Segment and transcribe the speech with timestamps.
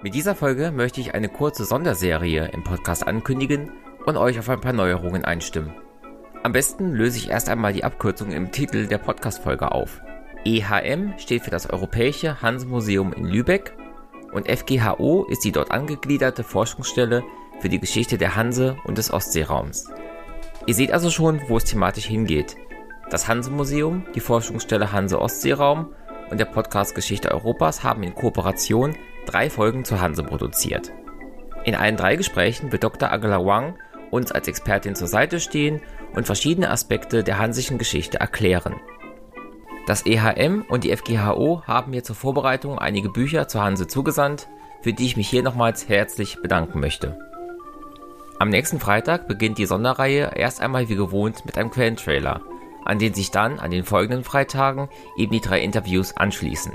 [0.00, 3.70] Mit dieser Folge möchte ich eine kurze Sonderserie im Podcast ankündigen
[4.06, 5.74] und euch auf ein paar Neuerungen einstimmen.
[6.42, 10.00] Am besten löse ich erst einmal die Abkürzung im Titel der Podcast-Folge auf.
[10.44, 13.76] EHM steht für das Europäische Hanse-Museum in Lübeck
[14.32, 17.22] und FGHO ist die dort angegliederte Forschungsstelle
[17.60, 19.88] für die Geschichte der Hanse und des Ostseeraums.
[20.66, 22.56] Ihr seht also schon, wo es thematisch hingeht.
[23.10, 25.94] Das Hanse-Museum, die Forschungsstelle Hanse-Ostseeraum
[26.30, 30.92] und der Podcast Geschichte Europas haben in Kooperation drei Folgen zur Hanse produziert.
[31.64, 33.12] In allen drei Gesprächen wird Dr.
[33.12, 33.74] Agla Wang
[34.10, 35.80] uns als Expertin zur Seite stehen
[36.14, 38.76] und verschiedene Aspekte der hansischen Geschichte erklären.
[39.86, 44.48] Das EHM und die FGHO haben mir zur Vorbereitung einige Bücher zur Hanse zugesandt,
[44.80, 47.18] für die ich mich hier nochmals herzlich bedanken möchte.
[48.38, 52.42] Am nächsten Freitag beginnt die Sonderreihe erst einmal wie gewohnt mit einem Quellentrailer,
[52.84, 56.72] an den sich dann an den folgenden Freitagen eben die drei Interviews anschließen.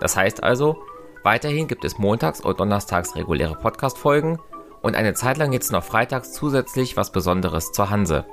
[0.00, 0.80] Das heißt also,
[1.22, 4.38] Weiterhin gibt es montags und donnerstags reguläre Podcast-Folgen
[4.82, 8.24] und eine Zeit lang jetzt noch freitags zusätzlich was Besonderes zur Hanse.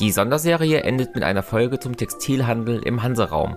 [0.00, 3.56] Die Sonderserie endet mit einer Folge zum Textilhandel im Hanseraum.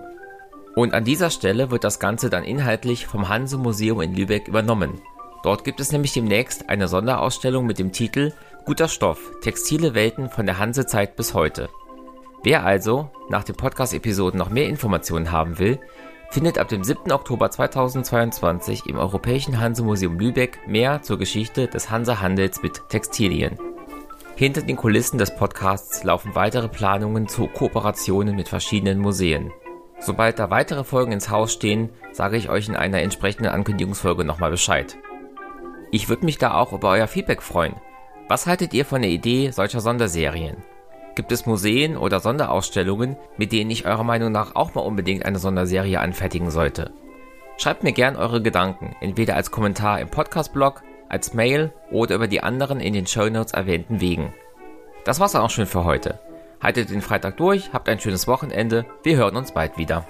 [0.74, 5.00] Und an dieser Stelle wird das Ganze dann inhaltlich vom Hanse Museum in Lübeck übernommen.
[5.42, 8.32] Dort gibt es nämlich demnächst eine Sonderausstellung mit dem Titel
[8.66, 11.68] Guter Stoff, textile Welten von der Hansezeit bis heute.
[12.42, 15.80] Wer also nach den Podcast-Episoden noch mehr Informationen haben will,
[16.30, 17.12] findet ab dem 7.
[17.12, 23.58] Oktober 2022 im Europäischen Hansemuseum Lübeck mehr zur Geschichte des Hansehandels mit Textilien.
[24.36, 29.50] Hinter den Kulissen des Podcasts laufen weitere Planungen zu Kooperationen mit verschiedenen Museen.
[29.98, 34.50] Sobald da weitere Folgen ins Haus stehen, sage ich euch in einer entsprechenden Ankündigungsfolge nochmal
[34.50, 34.98] Bescheid.
[35.90, 37.76] Ich würde mich da auch über euer Feedback freuen.
[38.28, 40.56] Was haltet ihr von der Idee solcher Sonderserien?
[41.16, 45.38] Gibt es Museen oder Sonderausstellungen, mit denen ich eurer Meinung nach auch mal unbedingt eine
[45.38, 46.92] Sonderserie anfertigen sollte?
[47.56, 52.42] Schreibt mir gern eure Gedanken, entweder als Kommentar im Podcast-Blog, als Mail oder über die
[52.42, 54.34] anderen in den Show Notes erwähnten Wegen.
[55.06, 56.20] Das war's dann auch schon für heute.
[56.60, 60.06] Haltet den Freitag durch, habt ein schönes Wochenende, wir hören uns bald wieder.